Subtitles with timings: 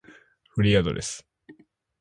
[0.55, 1.27] フリーアドレス